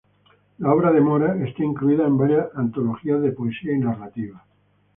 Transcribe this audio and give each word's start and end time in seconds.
La 0.57 0.73
obra 0.73 0.91
de 0.91 0.99
Mora 0.99 1.35
está 1.47 1.63
incluida 1.63 2.07
en 2.07 2.17
varias 2.17 2.47
antologías 2.55 3.21
de 3.21 3.33
poesía 3.33 3.73
y 3.75 3.77
narrativa. 3.77 4.43